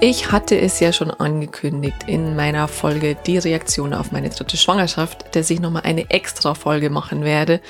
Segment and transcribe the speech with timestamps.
[0.00, 5.34] Ich hatte es ja schon angekündigt in meiner Folge Die Reaktion auf meine dritte Schwangerschaft,
[5.34, 7.60] dass ich nochmal eine extra Folge machen werde.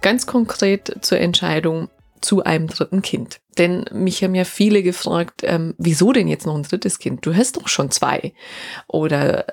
[0.00, 1.90] Ganz konkret zur Entscheidung
[2.22, 3.40] zu einem dritten Kind.
[3.58, 7.26] Denn mich haben ja viele gefragt, ähm, wieso denn jetzt noch ein drittes Kind?
[7.26, 8.32] Du hast doch schon zwei.
[8.88, 9.44] Oder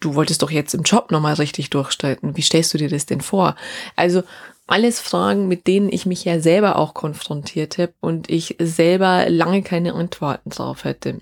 [0.00, 2.36] du wolltest doch jetzt im Job nochmal richtig durchstarten.
[2.36, 3.54] Wie stellst du dir das denn vor?
[3.94, 4.24] Also
[4.68, 9.62] alles Fragen, mit denen ich mich ja selber auch konfrontiert habe und ich selber lange
[9.62, 11.20] keine Antworten drauf hätte.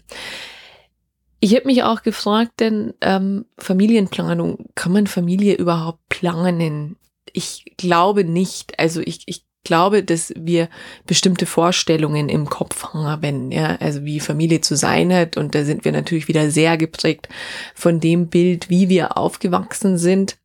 [1.41, 6.97] Ich habe mich auch gefragt, denn ähm, Familienplanung, kann man Familie überhaupt planen?
[7.33, 8.79] Ich glaube nicht.
[8.81, 10.69] Also ich, ich glaube, dass wir
[11.07, 15.37] bestimmte Vorstellungen im Kopf haben, ja, also wie Familie zu sein hat.
[15.37, 17.29] Und da sind wir natürlich wieder sehr geprägt
[17.75, 20.37] von dem Bild, wie wir aufgewachsen sind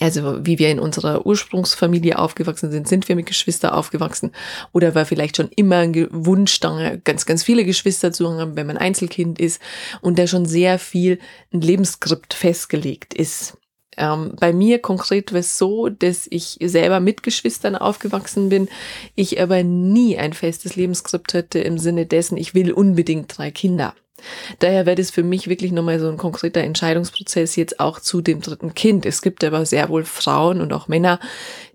[0.00, 4.32] also wie wir in unserer Ursprungsfamilie aufgewachsen sind, sind wir mit Geschwistern aufgewachsen
[4.72, 8.66] oder war vielleicht schon immer ein Wunsch da, ganz, ganz viele Geschwister zu haben, wenn
[8.66, 9.60] man Einzelkind ist
[10.00, 11.18] und da schon sehr viel
[11.52, 13.56] ein Lebensskript festgelegt ist.
[13.96, 18.68] Ähm, bei mir konkret war es so, dass ich selber mit Geschwistern aufgewachsen bin,
[19.14, 23.94] ich aber nie ein festes Lebensskript hatte im Sinne dessen, ich will unbedingt drei Kinder.
[24.58, 28.40] Daher wäre das für mich wirklich nochmal so ein konkreter Entscheidungsprozess jetzt auch zu dem
[28.40, 29.06] dritten Kind.
[29.06, 31.20] Es gibt aber sehr wohl Frauen und auch Männer,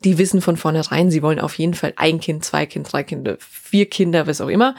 [0.03, 3.37] die wissen von vornherein, sie wollen auf jeden Fall ein Kind, zwei Kind, drei Kinder,
[3.39, 4.75] vier Kinder, was auch immer,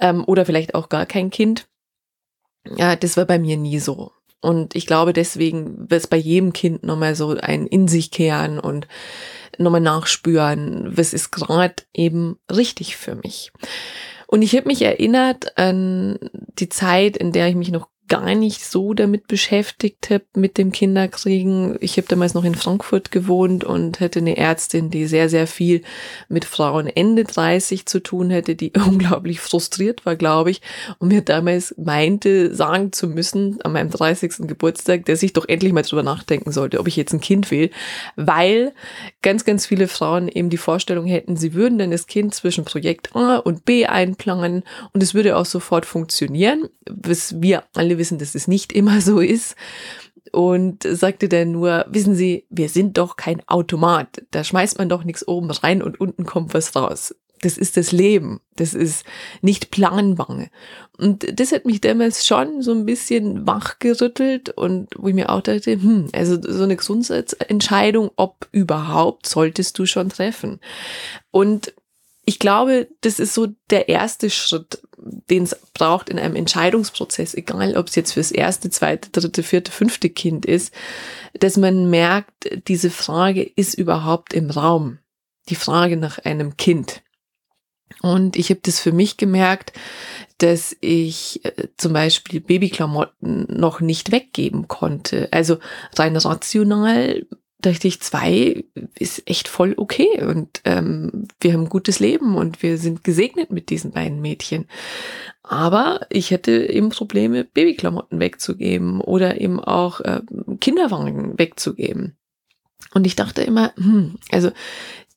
[0.00, 1.66] ähm, oder vielleicht auch gar kein Kind.
[2.76, 4.12] Ja, das war bei mir nie so.
[4.40, 8.58] Und ich glaube, deswegen wird es bei jedem Kind nochmal so ein in sich kehren
[8.58, 8.88] und
[9.58, 13.52] nochmal nachspüren, was ist gerade eben richtig für mich.
[14.30, 16.16] Und ich habe mich erinnert an
[16.56, 20.72] die Zeit, in der ich mich noch gar nicht so damit beschäftigt habe, mit dem
[20.72, 21.78] Kinderkriegen.
[21.80, 25.82] Ich habe damals noch in Frankfurt gewohnt und hätte eine Ärztin, die sehr, sehr viel
[26.28, 30.60] mit Frauen Ende 30 zu tun hätte, die unglaublich frustriert war, glaube ich,
[30.98, 34.48] und mir damals meinte, sagen zu müssen, an meinem 30.
[34.48, 37.70] Geburtstag, dass ich doch endlich mal drüber nachdenken sollte, ob ich jetzt ein Kind will,
[38.16, 38.72] weil
[39.22, 43.14] ganz, ganz viele Frauen eben die Vorstellung hätten, sie würden dann das Kind zwischen Projekt
[43.14, 48.34] A und B einplanen und es würde auch sofort funktionieren, was wir alle wissen, dass
[48.34, 49.54] es nicht immer so ist.
[50.32, 54.22] Und sagte dann nur, wissen Sie, wir sind doch kein Automat.
[54.30, 57.14] Da schmeißt man doch nichts oben rein und unten kommt was raus.
[57.42, 58.40] Das ist das Leben.
[58.56, 59.04] Das ist
[59.40, 60.48] nicht planbar.
[60.98, 65.40] Und das hat mich damals schon so ein bisschen wachgerüttelt und wo ich mir auch
[65.40, 70.60] dachte, hm, also so eine Grundsatzentscheidung, ob überhaupt, solltest du schon treffen.
[71.30, 71.72] Und
[72.26, 77.76] ich glaube, das ist so der erste Schritt, den es braucht in einem Entscheidungsprozess, egal
[77.76, 80.72] ob es jetzt fürs erste, zweite, dritte, vierte, fünfte Kind ist,
[81.34, 84.98] dass man merkt, diese Frage ist überhaupt im Raum.
[85.48, 87.02] Die Frage nach einem Kind.
[88.02, 89.72] Und ich habe das für mich gemerkt,
[90.38, 95.28] dass ich äh, zum Beispiel Babyklamotten noch nicht weggeben konnte.
[95.32, 95.58] Also
[95.96, 97.26] rein rational
[97.60, 98.64] dachte ich, zwei
[98.98, 103.50] ist echt voll okay und ähm, wir haben ein gutes Leben und wir sind gesegnet
[103.50, 104.66] mit diesen beiden Mädchen.
[105.42, 110.20] Aber ich hätte eben Probleme, Babyklamotten wegzugeben oder eben auch äh,
[110.60, 112.16] Kinderwagen wegzugeben.
[112.94, 114.50] Und ich dachte immer, hm, also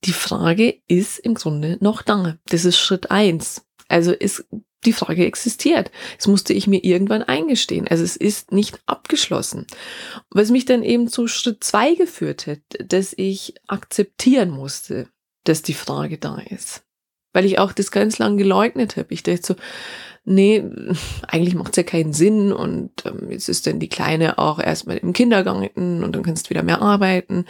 [0.05, 2.37] die Frage ist im Grunde noch da.
[2.47, 3.65] Das ist Schritt eins.
[3.87, 4.45] Also ist
[4.85, 5.91] die Frage existiert.
[6.17, 7.87] Das musste ich mir irgendwann eingestehen.
[7.87, 9.65] Also es ist nicht abgeschlossen.
[10.29, 15.07] Was mich dann eben zu Schritt zwei geführt hat, dass ich akzeptieren musste,
[15.43, 16.83] dass die Frage da ist.
[17.33, 19.13] Weil ich auch das ganz lang geleugnet habe.
[19.13, 19.55] Ich dachte so,
[20.25, 20.63] nee,
[21.27, 24.97] eigentlich macht es ja keinen Sinn und ähm, jetzt ist dann die Kleine auch erstmal
[24.97, 27.45] im Kindergarten und dann kannst du wieder mehr arbeiten.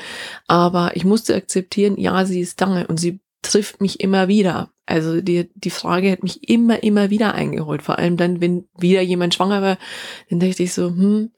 [0.47, 4.71] Aber ich musste akzeptieren, ja, sie ist da und sie trifft mich immer wieder.
[4.85, 7.81] Also die, die Frage hat mich immer, immer wieder eingeholt.
[7.81, 9.77] Vor allem dann, wenn wieder jemand schwanger war,
[10.29, 11.31] dann dachte ich so, hm,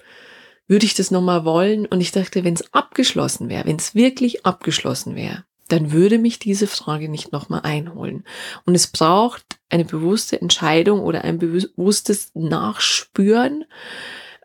[0.68, 1.86] würde ich das nochmal wollen?
[1.86, 6.40] Und ich dachte, wenn es abgeschlossen wäre, wenn es wirklich abgeschlossen wäre, dann würde mich
[6.40, 8.24] diese Frage nicht nochmal einholen.
[8.66, 13.66] Und es braucht eine bewusste Entscheidung oder ein bewusstes Nachspüren,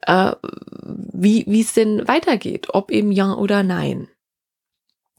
[0.02, 4.08] äh, wie es denn weitergeht, ob eben ja oder nein.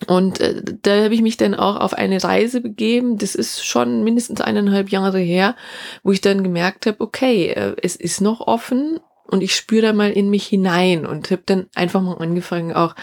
[0.08, 3.18] Und äh, da habe ich mich dann auch auf eine Reise begeben.
[3.18, 5.56] Das ist schon mindestens eineinhalb Jahre her,
[6.04, 9.94] wo ich dann gemerkt habe, okay, äh, es ist noch offen und ich spüre da
[9.94, 12.96] mal in mich hinein und habe dann einfach mal angefangen, auch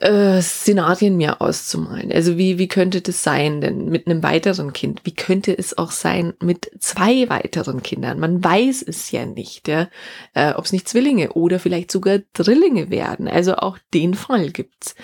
[0.00, 2.12] äh, Szenarien mir auszumalen.
[2.12, 5.02] Also wie, wie könnte das sein denn mit einem weiteren Kind?
[5.04, 8.18] Wie könnte es auch sein mit zwei weiteren Kindern?
[8.18, 9.88] Man weiß es ja nicht, ja,
[10.34, 13.28] äh, ob es nicht Zwillinge oder vielleicht sogar Drillinge werden.
[13.28, 14.96] Also auch den Fall gibt's.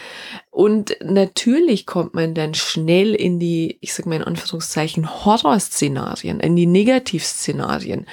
[0.61, 6.55] Und natürlich kommt man dann schnell in die, ich sag mal in Anführungszeichen, Horrorszenarien, in
[6.55, 8.05] die Negativszenarien,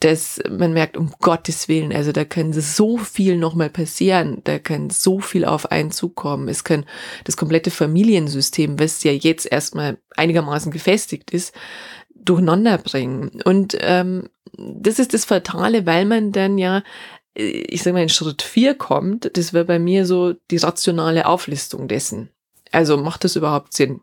[0.00, 4.88] dass man merkt, um Gottes Willen, also da kann so viel nochmal passieren, da kann
[4.88, 6.48] so viel auf einen zukommen.
[6.48, 6.86] Es kann
[7.24, 11.54] das komplette Familiensystem, was ja jetzt erstmal einigermaßen gefestigt ist,
[12.14, 13.42] durcheinander bringen.
[13.44, 16.82] Und ähm, das ist das Fatale, weil man dann ja
[17.34, 21.88] ich sage mal, in Schritt vier kommt, das wäre bei mir so die rationale Auflistung
[21.88, 22.30] dessen.
[22.70, 24.00] Also macht das überhaupt Sinn?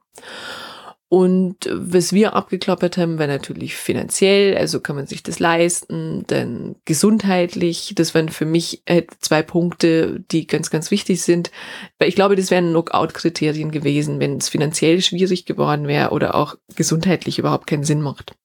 [1.12, 6.76] Und was wir abgeklappert haben, war natürlich finanziell, also kann man sich das leisten, dann
[6.86, 8.84] gesundheitlich, das waren für mich
[9.20, 11.50] zwei Punkte, die ganz, ganz wichtig sind,
[11.98, 16.56] weil ich glaube, das wären Knockout-Kriterien gewesen, wenn es finanziell schwierig geworden wäre oder auch
[16.76, 18.36] gesundheitlich überhaupt keinen Sinn macht.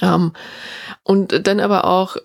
[0.00, 0.32] Ähm,
[1.02, 2.16] und dann aber auch,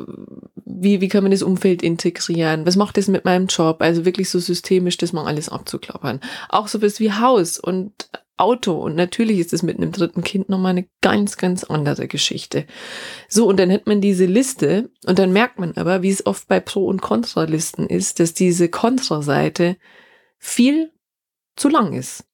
[0.70, 2.66] wie, wie kann man das Umfeld integrieren?
[2.66, 3.82] Was macht das mit meinem Job?
[3.82, 6.20] Also wirklich so systemisch, das mal alles abzuklappern.
[6.48, 8.74] Auch sowas wie Haus und Auto.
[8.74, 12.66] Und natürlich ist es mit einem dritten Kind nochmal eine ganz, ganz andere Geschichte.
[13.28, 16.48] So, und dann hat man diese Liste und dann merkt man aber, wie es oft
[16.48, 19.78] bei Pro- und Kontralisten ist, dass diese Kontraseite
[20.38, 20.92] viel
[21.56, 22.26] zu lang ist.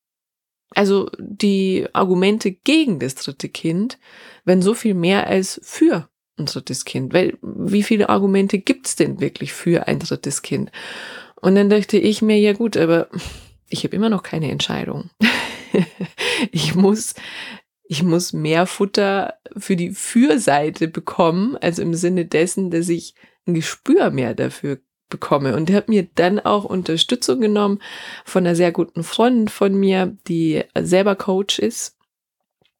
[0.76, 3.98] Also die Argumente gegen das dritte Kind
[4.44, 7.14] werden so viel mehr als für ein drittes Kind.
[7.14, 10.72] Weil wie viele Argumente gibt's denn wirklich für ein drittes Kind?
[11.42, 13.10] Und dann dachte ich mir, ja gut, aber
[13.70, 15.10] ich habe immer noch keine Entscheidung.
[16.52, 17.16] ich muss,
[17.84, 23.16] ich muss mehr Futter für die Fürseite bekommen, also im Sinne dessen, dass ich
[23.48, 24.80] ein Gespür mehr dafür
[25.10, 25.56] bekomme.
[25.56, 27.80] Und er hat mir dann auch Unterstützung genommen
[28.24, 31.98] von einer sehr guten Freundin von mir, die selber Coach ist.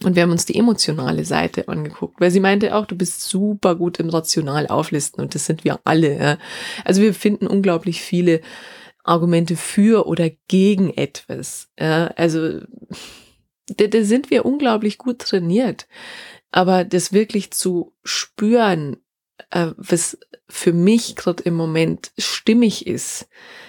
[0.06, 3.76] Und wir haben uns die emotionale Seite angeguckt, weil sie meinte auch, du bist super
[3.76, 6.18] gut im rational auflisten und das sind wir alle.
[6.18, 6.38] Ja.
[6.84, 8.42] Also wir finden unglaublich viele
[9.04, 11.70] Argumente für oder gegen etwas.
[11.80, 12.08] Ja.
[12.16, 12.60] Also
[13.68, 15.88] da, da sind wir unglaublich gut trainiert.
[16.52, 18.98] Aber das wirklich zu spüren,
[19.52, 20.18] äh, was
[20.48, 23.28] für mich gerade im Moment stimmig ist,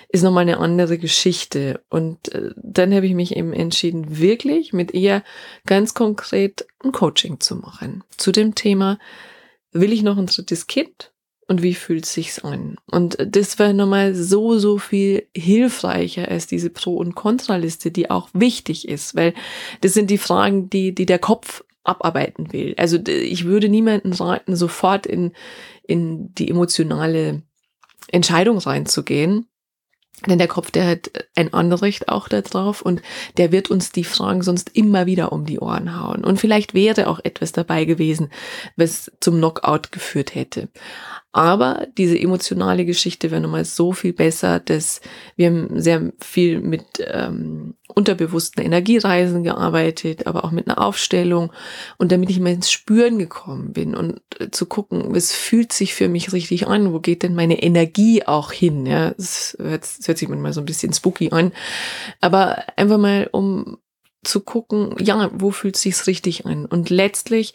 [0.08, 1.82] ist nochmal eine andere Geschichte.
[1.88, 5.22] Und äh, dann habe ich mich eben entschieden, wirklich mit ihr
[5.66, 8.04] ganz konkret ein Coaching zu machen.
[8.16, 8.98] Zu dem Thema,
[9.72, 11.12] will ich noch ein drittes Kind?
[11.48, 12.76] Und wie fühlt sich's an?
[12.90, 18.28] Und das war nochmal so, so viel hilfreicher als diese Pro- und Kontraliste, die auch
[18.32, 19.32] wichtig ist, weil
[19.80, 22.74] das sind die Fragen, die, die der Kopf abarbeiten will.
[22.76, 25.32] Also ich würde niemanden raten, sofort in,
[25.82, 27.42] in die emotionale
[28.08, 29.46] Entscheidung reinzugehen.
[30.26, 33.02] Denn der Kopf, der hat ein Anrecht auch darauf und
[33.36, 36.24] der wird uns die Fragen sonst immer wieder um die Ohren hauen.
[36.24, 38.30] Und vielleicht wäre auch etwas dabei gewesen,
[38.76, 40.70] was zum Knockout geführt hätte.
[41.36, 45.02] Aber diese emotionale Geschichte wäre nochmal so viel besser, dass
[45.36, 51.52] wir haben sehr viel mit ähm, unterbewussten Energiereisen gearbeitet, aber auch mit einer Aufstellung.
[51.98, 55.92] Und damit ich mal ins Spüren gekommen bin und äh, zu gucken, was fühlt sich
[55.92, 60.08] für mich richtig an, wo geht denn meine Energie auch hin, ja, das hört, das
[60.08, 61.52] hört sich manchmal so ein bisschen spooky an,
[62.22, 63.76] aber einfach mal um
[64.24, 66.64] zu gucken, ja, wo fühlt sich's richtig an?
[66.64, 67.52] Und letztlich,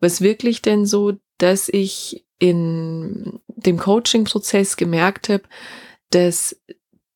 [0.00, 5.42] was wirklich denn so, dass ich in dem Coaching-Prozess gemerkt habe,
[6.10, 6.56] dass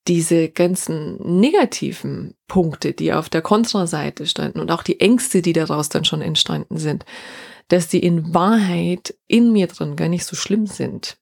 [0.06, 5.88] diese ganzen negativen Punkte, die auf der Kontraseite standen und auch die Ängste, die daraus
[5.88, 7.06] dann schon entstanden sind,
[7.68, 11.16] dass die in Wahrheit in mir drin gar nicht so schlimm sind.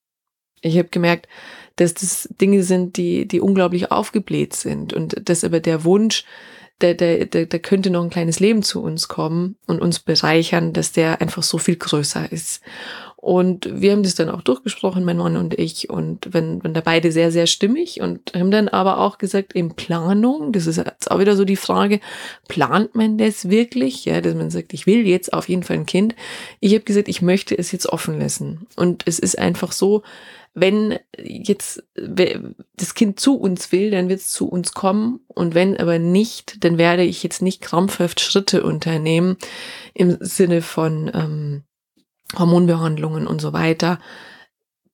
[0.61, 1.29] Ich habe gemerkt,
[1.77, 6.25] dass das Dinge sind, die, die unglaublich aufgebläht sind und dass aber der Wunsch,
[6.83, 10.73] der, der, der, der könnte noch ein kleines Leben zu uns kommen und uns bereichern,
[10.73, 12.61] dass der einfach so viel größer ist.
[13.23, 16.81] Und wir haben das dann auch durchgesprochen, mein Mann und ich, und wenn, wenn da
[16.81, 21.09] beide sehr, sehr stimmig und haben dann aber auch gesagt, in Planung, das ist jetzt
[21.09, 22.01] auch wieder so die Frage,
[22.49, 24.05] plant man das wirklich?
[24.07, 26.17] Ja, dass man sagt, ich will jetzt auf jeden Fall ein Kind.
[26.59, 28.67] Ich habe gesagt, ich möchte es jetzt offen lassen.
[28.75, 30.03] Und es ist einfach so,
[30.55, 31.83] wenn jetzt
[32.77, 35.21] das Kind zu uns will, dann wird es zu uns kommen.
[35.29, 39.37] Und wenn aber nicht, dann werde ich jetzt nicht krampfhaft Schritte unternehmen
[39.95, 41.63] im Sinne von, ähm,
[42.39, 43.99] Hormonbehandlungen und so weiter,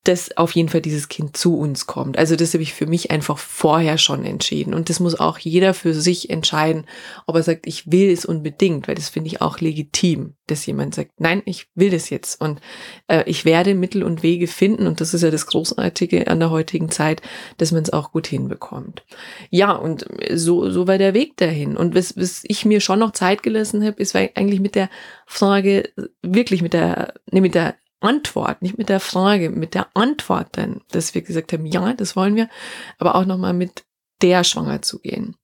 [0.05, 2.17] dass auf jeden Fall dieses Kind zu uns kommt.
[2.17, 4.73] Also das habe ich für mich einfach vorher schon entschieden.
[4.73, 6.85] Und das muss auch jeder für sich entscheiden,
[7.27, 10.95] ob er sagt, ich will es unbedingt, weil das finde ich auch legitim, dass jemand
[10.95, 12.39] sagt, nein, ich will das jetzt.
[12.39, 12.61] Und
[13.07, 14.87] äh, ich werde Mittel und Wege finden.
[14.87, 17.21] Und das ist ja das Großartige an der heutigen Zeit,
[17.57, 19.03] dass man es auch gut hinbekommt.
[19.49, 21.75] Ja, und so, so war der Weg dahin.
[21.75, 24.89] Und was, was ich mir schon noch Zeit gelassen habe, ist eigentlich mit der
[25.25, 25.89] Frage,
[26.21, 30.81] wirklich mit der, nee, mit der Antwort, nicht mit der Frage, mit der Antwort dann,
[30.91, 32.49] dass wir gesagt haben, ja, das wollen wir,
[32.97, 33.83] aber auch nochmal mit
[34.21, 35.35] der schwanger zu gehen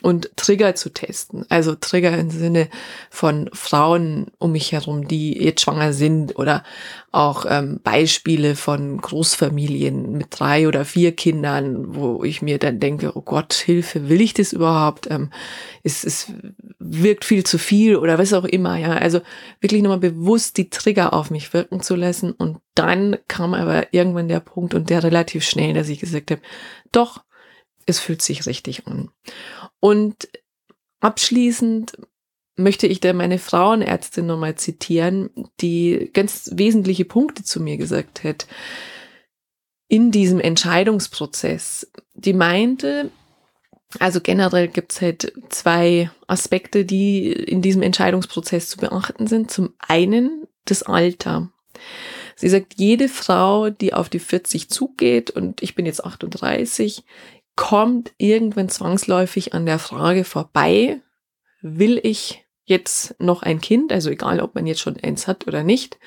[0.00, 1.44] und Trigger zu testen.
[1.48, 2.68] Also Trigger im Sinne
[3.10, 6.64] von Frauen um mich herum, die jetzt schwanger sind oder
[7.12, 13.12] auch ähm, Beispiele von Großfamilien mit drei oder vier Kindern, wo ich mir dann denke,
[13.14, 15.10] oh Gott, Hilfe, will ich das überhaupt?
[15.10, 15.30] Ähm,
[15.82, 16.32] es, es
[16.78, 18.76] wirkt viel zu viel oder was auch immer.
[18.78, 19.20] Ja, also
[19.60, 22.32] wirklich nochmal bewusst die Trigger auf mich wirken zu lassen.
[22.32, 26.40] Und dann kam aber irgendwann der Punkt und der relativ schnell, dass ich gesagt habe,
[26.92, 27.22] doch,
[27.86, 29.10] es fühlt sich richtig an.
[29.82, 30.28] Und
[31.00, 31.98] abschließend
[32.54, 35.28] möchte ich da meine Frauenärztin nochmal zitieren,
[35.60, 38.46] die ganz wesentliche Punkte zu mir gesagt hat
[39.88, 41.90] in diesem Entscheidungsprozess.
[42.14, 43.10] Die meinte,
[43.98, 49.50] also generell gibt es halt zwei Aspekte, die in diesem Entscheidungsprozess zu beachten sind.
[49.50, 51.50] Zum einen das Alter.
[52.36, 57.02] Sie sagt, jede Frau, die auf die 40 zugeht, und ich bin jetzt 38,
[57.56, 61.00] kommt irgendwann zwangsläufig an der Frage vorbei,
[61.60, 65.62] will ich jetzt noch ein Kind, also egal, ob man jetzt schon eins hat oder
[65.62, 65.98] nicht,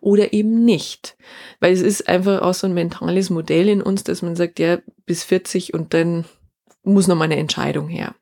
[0.00, 1.16] oder eben nicht.
[1.60, 4.78] Weil es ist einfach auch so ein mentales Modell in uns, dass man sagt, ja,
[5.06, 6.24] bis 40 und dann
[6.82, 8.14] muss noch mal eine Entscheidung her.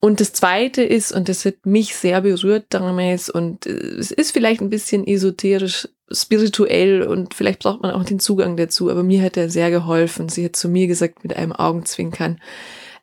[0.00, 4.32] Und das zweite ist, und das hat mich sehr berührt damals, und äh, es ist
[4.32, 9.22] vielleicht ein bisschen esoterisch, spirituell und vielleicht braucht man auch den Zugang dazu, aber mir
[9.22, 10.28] hat er sehr geholfen.
[10.28, 12.40] Sie hat zu mir gesagt mit einem Augenzwinkern,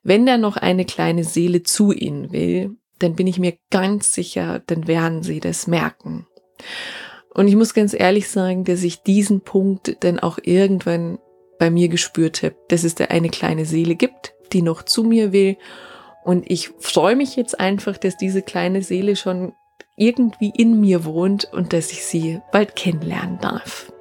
[0.04, 4.62] wenn da noch eine kleine Seele zu ihnen will, dann bin ich mir ganz sicher,
[4.68, 6.28] dann werden sie das merken.
[7.34, 11.20] Und ich muss ganz ehrlich sagen, dass ich diesen Punkt dann auch irgendwann
[11.58, 15.32] bei mir gespürt habe, dass es da eine kleine Seele gibt, die noch zu mir
[15.32, 15.58] will
[16.24, 19.54] und ich freue mich jetzt einfach, dass diese kleine Seele schon
[20.00, 23.91] irgendwie in mir wohnt und dass ich sie bald kennenlernen darf.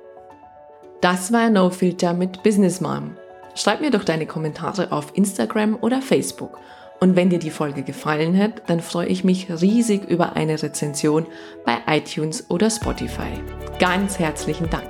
[1.00, 3.16] Das war No Filter mit Business Mom.
[3.54, 6.58] Schreib mir doch deine Kommentare auf Instagram oder Facebook.
[7.00, 11.26] Und wenn dir die Folge gefallen hat, dann freue ich mich riesig über eine Rezension
[11.64, 13.40] bei iTunes oder Spotify.
[13.78, 14.88] Ganz herzlichen Dank.